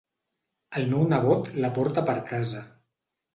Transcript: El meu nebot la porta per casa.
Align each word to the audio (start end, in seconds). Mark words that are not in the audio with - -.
El 0.79 0.87
meu 0.93 1.03
nebot 1.11 1.51
la 1.67 1.71
porta 1.77 2.05
per 2.09 2.17
casa. 2.33 2.65